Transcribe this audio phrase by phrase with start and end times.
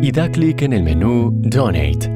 [0.00, 2.10] y da clic en el menú Donate.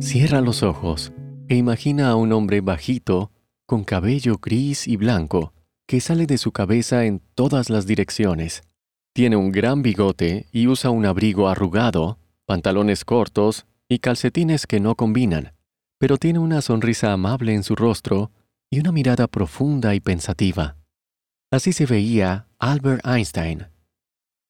[0.00, 1.12] Cierra los ojos
[1.48, 3.30] e imagina a un hombre bajito,
[3.66, 5.52] con cabello gris y blanco,
[5.86, 8.62] que sale de su cabeza en todas las direcciones.
[9.12, 14.94] Tiene un gran bigote y usa un abrigo arrugado, pantalones cortos y calcetines que no
[14.94, 15.52] combinan,
[15.98, 18.30] pero tiene una sonrisa amable en su rostro
[18.70, 20.76] y una mirada profunda y pensativa.
[21.50, 23.66] Así se veía Albert Einstein.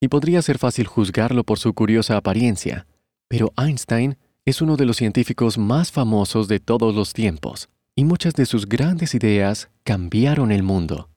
[0.00, 2.86] Y podría ser fácil juzgarlo por su curiosa apariencia,
[3.28, 8.34] pero Einstein es uno de los científicos más famosos de todos los tiempos, y muchas
[8.34, 11.10] de sus grandes ideas cambiaron el mundo.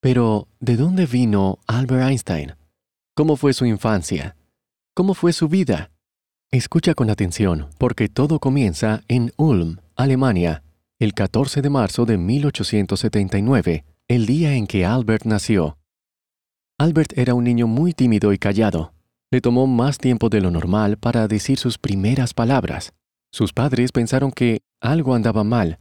[0.00, 2.54] Pero, ¿de dónde vino Albert Einstein?
[3.16, 4.36] ¿Cómo fue su infancia?
[4.94, 5.90] ¿Cómo fue su vida?
[6.52, 10.62] Escucha con atención, porque todo comienza en Ulm, Alemania,
[11.00, 15.78] el 14 de marzo de 1879, el día en que Albert nació.
[16.82, 18.92] Albert era un niño muy tímido y callado.
[19.30, 22.92] Le tomó más tiempo de lo normal para decir sus primeras palabras.
[23.30, 25.78] Sus padres pensaron que algo andaba mal.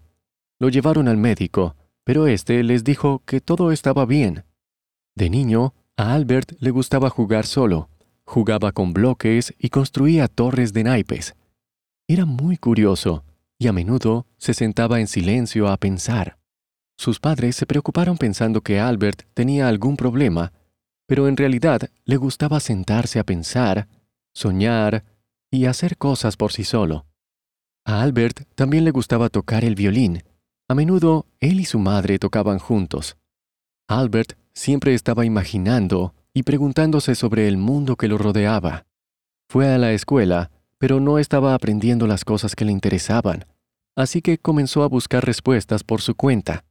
[0.59, 4.44] Lo llevaron al médico, pero éste les dijo que todo estaba bien.
[5.16, 7.89] De niño, a Albert le gustaba jugar solo.
[8.23, 11.33] Jugaba con bloques y construía torres de naipes.
[12.07, 13.23] Era muy curioso
[13.57, 16.38] y a menudo se sentaba en silencio a pensar.
[16.95, 20.53] Sus padres se preocuparon pensando que Albert tenía algún problema,
[21.12, 23.90] pero en realidad le gustaba sentarse a pensar,
[24.34, 25.04] soñar
[25.52, 27.06] y hacer cosas por sí solo.
[27.84, 30.23] A Albert también le gustaba tocar el violín.
[30.70, 33.18] A menudo él y su madre tocaban juntos.
[33.90, 38.85] Albert siempre estaba imaginando y preguntándose sobre el mundo que lo rodeaba.
[39.50, 43.47] Fue a la escuela, pero no estaba aprendiendo las cosas que le interesaban,
[43.97, 46.64] así que comenzó a buscar respuestas por su cuenta.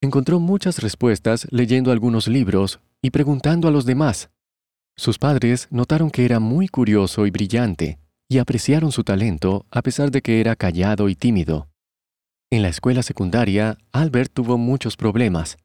[0.00, 4.30] Encontró muchas respuestas leyendo algunos libros y preguntando a los demás.
[4.96, 7.98] Sus padres notaron que era muy curioso y brillante,
[8.30, 11.68] y apreciaron su talento a pesar de que era callado y tímido.
[12.50, 15.58] En la escuela secundaria, Albert tuvo muchos problemas.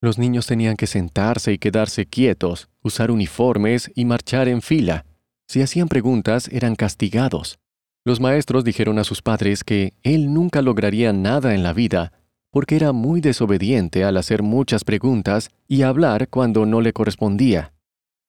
[0.00, 5.06] Los niños tenían que sentarse y quedarse quietos, usar uniformes y marchar en fila.
[5.46, 7.60] Si hacían preguntas, eran castigados.
[8.04, 12.21] Los maestros dijeron a sus padres que él nunca lograría nada en la vida
[12.52, 17.72] porque era muy desobediente al hacer muchas preguntas y hablar cuando no le correspondía.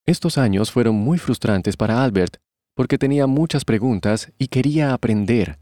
[0.05, 2.37] Estos años fueron muy frustrantes para Albert,
[2.73, 5.59] porque tenía muchas preguntas y quería aprender.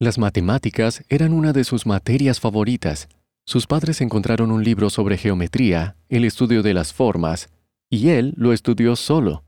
[0.00, 3.08] Las matemáticas eran una de sus materias favoritas.
[3.46, 7.50] Sus padres encontraron un libro sobre geometría, el estudio de las formas,
[7.90, 9.44] y él lo estudió solo.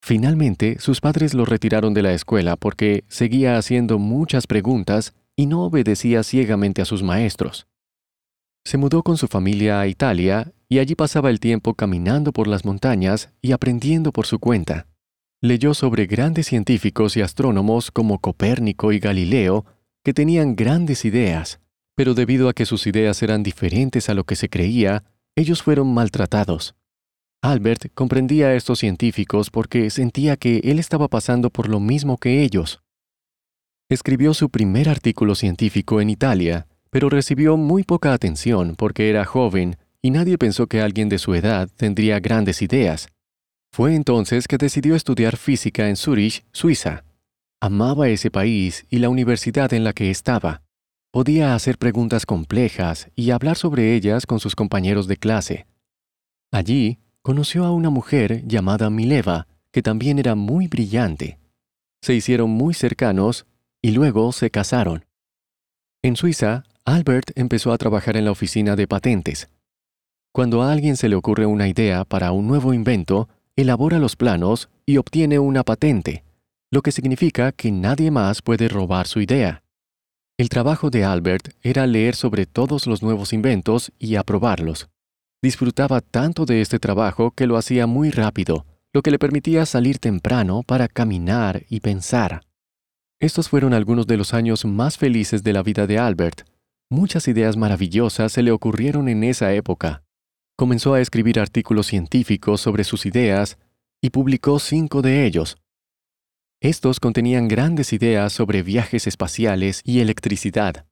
[0.00, 5.64] Finalmente, sus padres lo retiraron de la escuela porque seguía haciendo muchas preguntas y no
[5.64, 7.66] obedecía ciegamente a sus maestros.
[8.64, 12.64] Se mudó con su familia a Italia y allí pasaba el tiempo caminando por las
[12.64, 14.86] montañas y aprendiendo por su cuenta.
[15.40, 19.66] Leyó sobre grandes científicos y astrónomos como Copérnico y Galileo,
[20.04, 21.60] que tenían grandes ideas,
[21.96, 25.92] pero debido a que sus ideas eran diferentes a lo que se creía, ellos fueron
[25.92, 26.76] maltratados.
[27.42, 32.44] Albert comprendía a estos científicos porque sentía que él estaba pasando por lo mismo que
[32.44, 32.80] ellos.
[33.90, 39.78] Escribió su primer artículo científico en Italia pero recibió muy poca atención porque era joven
[40.02, 43.08] y nadie pensó que alguien de su edad tendría grandes ideas.
[43.72, 47.04] Fue entonces que decidió estudiar física en Zurich, Suiza.
[47.62, 50.60] Amaba ese país y la universidad en la que estaba.
[51.10, 55.66] Podía hacer preguntas complejas y hablar sobre ellas con sus compañeros de clase.
[56.50, 61.38] Allí conoció a una mujer llamada Mileva, que también era muy brillante.
[62.02, 63.46] Se hicieron muy cercanos
[63.80, 65.06] y luego se casaron.
[66.02, 69.48] En Suiza, Albert empezó a trabajar en la oficina de patentes.
[70.32, 74.68] Cuando a alguien se le ocurre una idea para un nuevo invento, elabora los planos
[74.84, 76.24] y obtiene una patente,
[76.72, 79.62] lo que significa que nadie más puede robar su idea.
[80.36, 84.88] El trabajo de Albert era leer sobre todos los nuevos inventos y aprobarlos.
[85.40, 89.98] Disfrutaba tanto de este trabajo que lo hacía muy rápido, lo que le permitía salir
[89.98, 92.42] temprano para caminar y pensar.
[93.20, 96.42] Estos fueron algunos de los años más felices de la vida de Albert,
[96.92, 100.02] Muchas ideas maravillosas se le ocurrieron en esa época.
[100.58, 103.56] Comenzó a escribir artículos científicos sobre sus ideas
[104.02, 105.56] y publicó cinco de ellos.
[106.60, 110.84] Estos contenían grandes ideas sobre viajes espaciales y electricidad.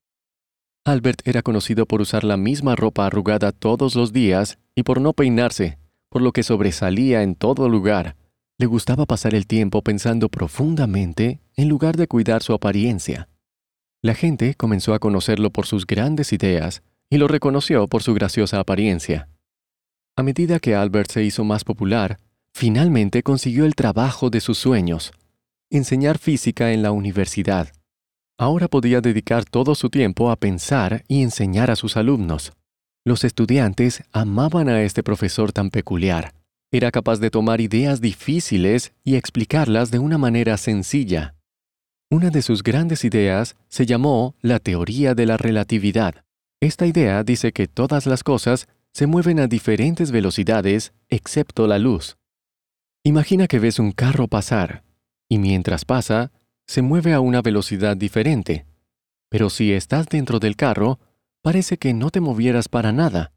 [0.86, 5.12] Albert era conocido por usar la misma ropa arrugada todos los días y por no
[5.12, 5.76] peinarse,
[6.08, 8.16] por lo que sobresalía en todo lugar.
[8.56, 13.28] Le gustaba pasar el tiempo pensando profundamente en lugar de cuidar su apariencia.
[14.02, 18.58] La gente comenzó a conocerlo por sus grandes ideas y lo reconoció por su graciosa
[18.58, 19.28] apariencia.
[20.16, 22.18] A medida que Albert se hizo más popular,
[22.54, 25.12] finalmente consiguió el trabajo de sus sueños,
[25.68, 27.68] enseñar física en la universidad.
[28.38, 32.52] Ahora podía dedicar todo su tiempo a pensar y enseñar a sus alumnos.
[33.04, 36.32] Los estudiantes amaban a este profesor tan peculiar.
[36.72, 41.34] Era capaz de tomar ideas difíciles y explicarlas de una manera sencilla.
[42.12, 46.24] Una de sus grandes ideas se llamó la teoría de la relatividad.
[46.60, 52.18] Esta idea dice que todas las cosas se mueven a diferentes velocidades excepto la luz.
[53.04, 54.82] Imagina que ves un carro pasar,
[55.28, 56.32] y mientras pasa,
[56.66, 58.66] se mueve a una velocidad diferente.
[59.28, 60.98] Pero si estás dentro del carro,
[61.42, 63.32] parece que no te movieras para nada.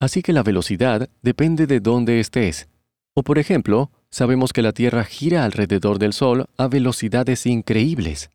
[0.00, 2.68] Así que la velocidad depende de dónde estés.
[3.14, 8.30] O por ejemplo, sabemos que la Tierra gira alrededor del Sol a velocidades increíbles.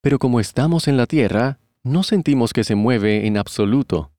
[0.00, 4.10] Pero como estamos en la Tierra, no sentimos que se mueve en absoluto.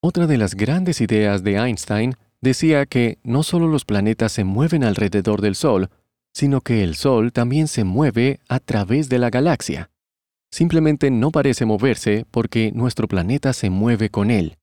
[0.00, 4.84] Otra de las grandes ideas de Einstein decía que no solo los planetas se mueven
[4.84, 5.90] alrededor del Sol,
[6.32, 9.90] sino que el Sol también se mueve a través de la galaxia.
[10.50, 14.56] Simplemente no parece moverse porque nuestro planeta se mueve con él.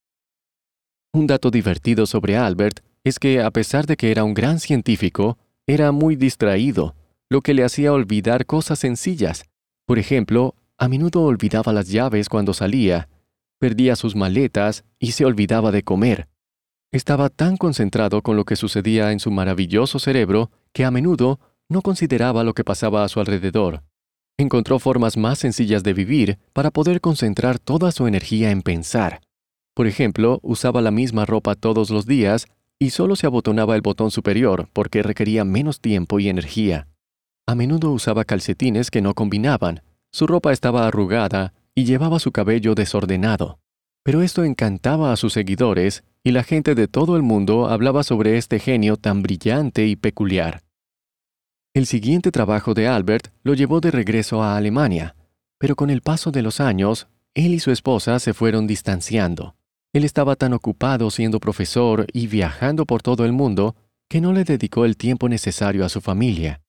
[1.12, 5.38] Un dato divertido sobre Albert es que a pesar de que era un gran científico,
[5.66, 6.94] era muy distraído,
[7.28, 9.44] lo que le hacía olvidar cosas sencillas.
[9.86, 13.08] Por ejemplo, a menudo olvidaba las llaves cuando salía,
[13.58, 16.28] perdía sus maletas y se olvidaba de comer.
[16.92, 21.82] Estaba tan concentrado con lo que sucedía en su maravilloso cerebro que a menudo no
[21.82, 23.82] consideraba lo que pasaba a su alrededor
[24.38, 29.20] encontró formas más sencillas de vivir para poder concentrar toda su energía en pensar.
[29.74, 32.46] Por ejemplo, usaba la misma ropa todos los días
[32.78, 36.88] y solo se abotonaba el botón superior porque requería menos tiempo y energía.
[37.46, 42.74] A menudo usaba calcetines que no combinaban, su ropa estaba arrugada y llevaba su cabello
[42.74, 43.58] desordenado.
[44.02, 48.38] Pero esto encantaba a sus seguidores y la gente de todo el mundo hablaba sobre
[48.38, 50.62] este genio tan brillante y peculiar.
[51.74, 55.16] El siguiente trabajo de Albert lo llevó de regreso a Alemania,
[55.58, 59.55] pero con el paso de los años, él y su esposa se fueron distanciando.
[59.96, 63.76] Él estaba tan ocupado siendo profesor y viajando por todo el mundo
[64.10, 66.60] que no le dedicó el tiempo necesario a su familia.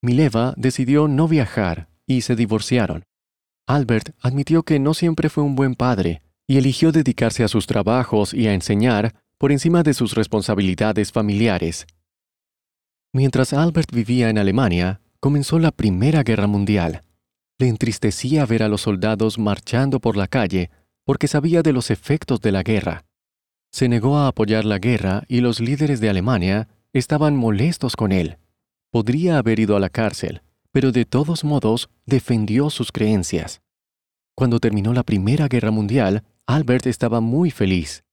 [0.00, 3.04] Mileva decidió no viajar y se divorciaron.
[3.66, 8.32] Albert admitió que no siempre fue un buen padre y eligió dedicarse a sus trabajos
[8.32, 11.86] y a enseñar por encima de sus responsabilidades familiares.
[13.12, 17.02] Mientras Albert vivía en Alemania, comenzó la Primera Guerra Mundial.
[17.58, 20.70] Le entristecía ver a los soldados marchando por la calle
[21.10, 23.04] porque sabía de los efectos de la guerra.
[23.72, 28.38] Se negó a apoyar la guerra y los líderes de Alemania estaban molestos con él.
[28.92, 33.60] Podría haber ido a la cárcel, pero de todos modos defendió sus creencias.
[34.36, 38.04] Cuando terminó la Primera Guerra Mundial, Albert estaba muy feliz.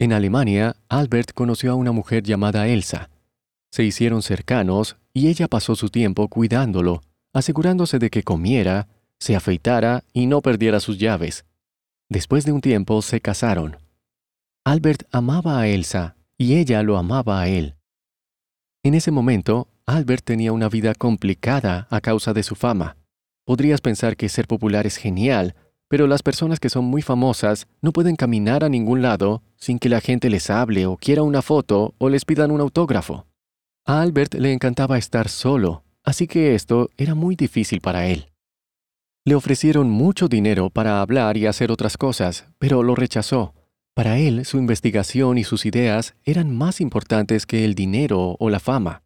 [0.00, 3.10] En Alemania, Albert conoció a una mujer llamada Elsa,
[3.70, 7.00] se hicieron cercanos y ella pasó su tiempo cuidándolo,
[7.32, 8.88] asegurándose de que comiera,
[9.20, 11.44] se afeitara y no perdiera sus llaves.
[12.12, 13.78] Después de un tiempo se casaron.
[14.66, 17.76] Albert amaba a Elsa y ella lo amaba a él.
[18.82, 22.98] En ese momento, Albert tenía una vida complicada a causa de su fama.
[23.46, 25.54] Podrías pensar que ser popular es genial,
[25.88, 29.88] pero las personas que son muy famosas no pueden caminar a ningún lado sin que
[29.88, 33.26] la gente les hable o quiera una foto o les pidan un autógrafo.
[33.86, 38.31] A Albert le encantaba estar solo, así que esto era muy difícil para él.
[39.24, 43.54] Le ofrecieron mucho dinero para hablar y hacer otras cosas, pero lo rechazó.
[43.94, 48.58] Para él, su investigación y sus ideas eran más importantes que el dinero o la
[48.58, 49.04] fama.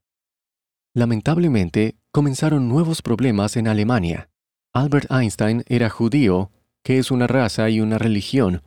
[0.94, 4.30] Lamentablemente, comenzaron nuevos problemas en Alemania.
[4.72, 6.50] Albert Einstein era judío,
[6.82, 8.62] que es una raza y una religión.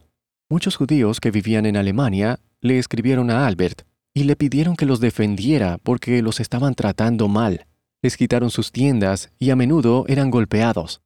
[0.49, 4.99] Muchos judíos que vivían en Alemania le escribieron a Albert y le pidieron que los
[4.99, 7.65] defendiera porque los estaban tratando mal.
[8.03, 11.01] Les quitaron sus tiendas y a menudo eran golpeados.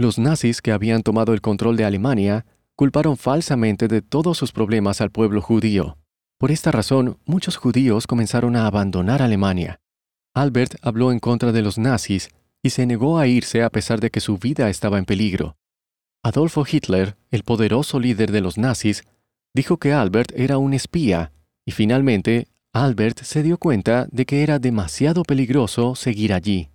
[0.00, 5.02] Los nazis que habían tomado el control de Alemania culparon falsamente de todos sus problemas
[5.02, 5.98] al pueblo judío.
[6.38, 9.78] Por esta razón, muchos judíos comenzaron a abandonar Alemania.
[10.32, 12.30] Albert habló en contra de los nazis
[12.62, 15.58] y se negó a irse a pesar de que su vida estaba en peligro.
[16.22, 19.04] Adolfo Hitler, el poderoso líder de los nazis,
[19.52, 21.30] dijo que Albert era un espía
[21.66, 26.70] y finalmente Albert se dio cuenta de que era demasiado peligroso seguir allí.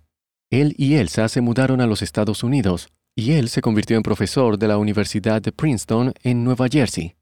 [0.48, 4.58] Él y Elsa se mudaron a los Estados Unidos, y él se convirtió en profesor
[4.58, 7.16] de la Universidad de Princeton en Nueva Jersey.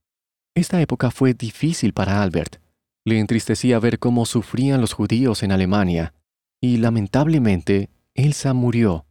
[0.55, 2.57] Esta época fue difícil para Albert.
[3.05, 6.13] Le entristecía ver cómo sufrían los judíos en Alemania,
[6.61, 9.07] y lamentablemente Elsa murió.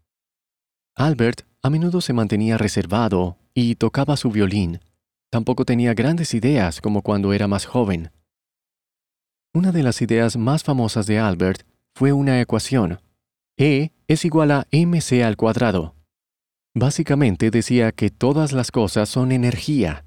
[0.96, 4.82] Albert a menudo se mantenía reservado y tocaba su violín.
[5.30, 8.12] Tampoco tenía grandes ideas como cuando era más joven.
[9.54, 13.00] Una de las ideas más famosas de Albert fue una ecuación.
[13.58, 15.96] E es igual a mc al cuadrado.
[16.76, 20.06] Básicamente decía que todas las cosas son energía.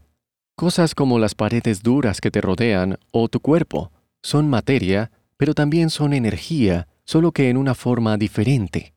[0.57, 3.93] Cosas como las paredes duras que te rodean o tu cuerpo
[4.23, 8.95] son materia, pero también son energía, solo que en una forma diferente.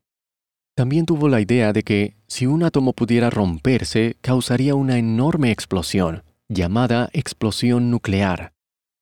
[0.76, 6.24] También tuvo la idea de que si un átomo pudiera romperse, causaría una enorme explosión,
[6.48, 8.54] llamada explosión nuclear.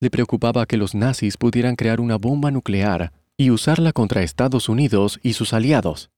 [0.02, 5.20] Le preocupaba que los nazis pudieran crear una bomba nuclear y usarla contra Estados Unidos
[5.24, 6.10] y sus aliados.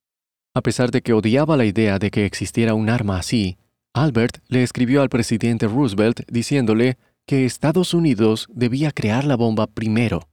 [0.53, 3.57] A pesar de que odiaba la idea de que existiera un arma así,
[3.93, 10.29] Albert le escribió al presidente Roosevelt diciéndole que Estados Unidos debía crear la bomba primero.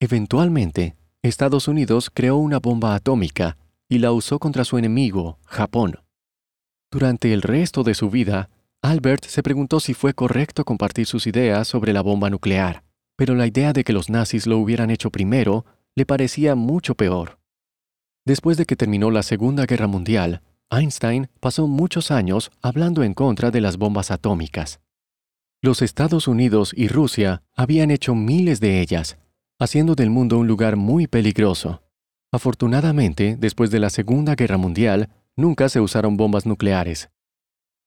[0.00, 3.56] Eventualmente, Estados Unidos creó una bomba atómica
[3.88, 6.00] y la usó contra su enemigo, Japón.
[6.90, 8.50] Durante el resto de su vida,
[8.82, 12.84] Albert se preguntó si fue correcto compartir sus ideas sobre la bomba nuclear,
[13.16, 15.64] pero la idea de que los nazis lo hubieran hecho primero
[15.96, 17.37] le parecía mucho peor.
[18.28, 23.50] Después de que terminó la Segunda Guerra Mundial, Einstein pasó muchos años hablando en contra
[23.50, 24.80] de las bombas atómicas.
[25.62, 29.16] Los Estados Unidos y Rusia habían hecho miles de ellas,
[29.58, 31.80] haciendo del mundo un lugar muy peligroso.
[32.30, 37.08] Afortunadamente, después de la Segunda Guerra Mundial, nunca se usaron bombas nucleares.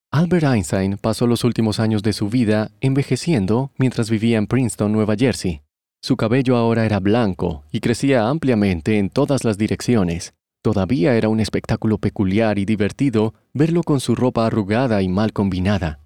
[0.09, 5.15] Albert Einstein pasó los últimos años de su vida envejeciendo mientras vivía en Princeton, Nueva
[5.15, 5.61] Jersey.
[6.03, 10.33] Su cabello ahora era blanco y crecía ampliamente en todas las direcciones.
[10.63, 15.99] Todavía era un espectáculo peculiar y divertido verlo con su ropa arrugada y mal combinada.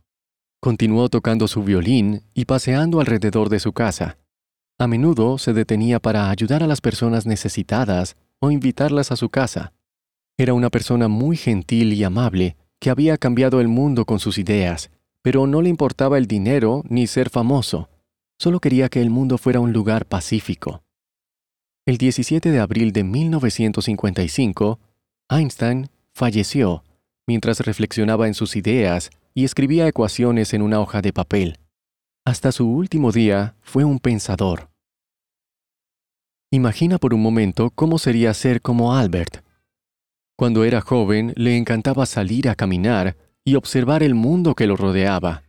[0.59, 4.17] Continuó tocando su violín y paseando alrededor de su casa.
[4.77, 9.71] A menudo se detenía para ayudar a las personas necesitadas o invitarlas a su casa.
[10.37, 14.91] Era una persona muy gentil y amable que había cambiado el mundo con sus ideas,
[15.21, 17.89] pero no le importaba el dinero ni ser famoso.
[18.37, 20.83] Solo quería que el mundo fuera un lugar pacífico.
[21.85, 24.79] El 17 de abril de 1955,
[25.29, 26.83] Einstein falleció
[27.27, 31.59] mientras reflexionaba en sus ideas y escribía ecuaciones en una hoja de papel.
[32.25, 34.69] Hasta su último día fue un pensador.
[36.51, 39.43] Imagina por un momento cómo sería ser como Albert.
[40.37, 45.43] Cuando era joven le encantaba salir a caminar y observar el mundo que lo rodeaba.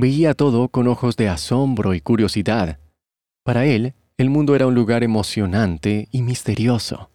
[0.00, 2.78] Veía todo con ojos de asombro y curiosidad.
[3.44, 7.10] Para él, el mundo era un lugar emocionante y misterioso.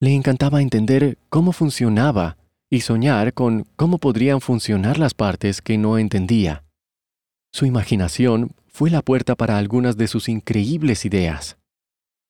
[0.00, 2.36] Le encantaba entender cómo funcionaba
[2.68, 6.64] y soñar con cómo podrían funcionar las partes que no entendía.
[7.54, 11.56] Su imaginación fue la puerta para algunas de sus increíbles ideas.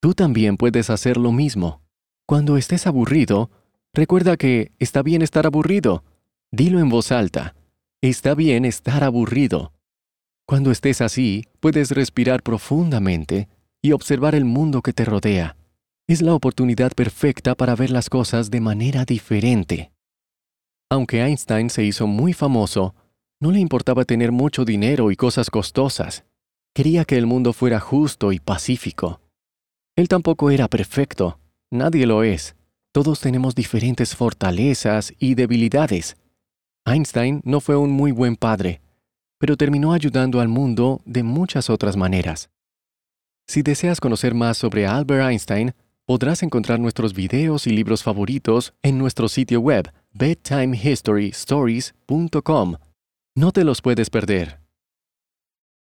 [0.01, 1.83] Tú también puedes hacer lo mismo.
[2.27, 3.51] Cuando estés aburrido,
[3.93, 6.05] recuerda que está bien estar aburrido.
[6.53, 7.57] Dilo en voz alta.
[8.01, 9.73] Está bien estar aburrido.
[10.49, 13.49] Cuando estés así, puedes respirar profundamente
[13.83, 15.57] y observar el mundo que te rodea.
[16.07, 19.91] Es la oportunidad perfecta para ver las cosas de manera diferente.
[20.89, 22.95] Aunque Einstein se hizo muy famoso,
[23.41, 26.25] no le importaba tener mucho dinero y cosas costosas.
[26.73, 29.21] Quería que el mundo fuera justo y pacífico.
[29.97, 31.41] Él tampoco era perfecto,
[31.73, 32.55] nadie lo es.
[32.93, 36.17] Todos tenemos diferentes fortalezas y debilidades.
[36.85, 38.81] Einstein no fue un muy buen padre,
[39.39, 42.51] pero terminó ayudando al mundo de muchas otras maneras.
[43.47, 45.73] Si deseas conocer más sobre Albert Einstein,
[46.05, 52.75] podrás encontrar nuestros videos y libros favoritos en nuestro sitio web bedtimehistorystories.com.
[53.37, 54.66] No te los puedes perder.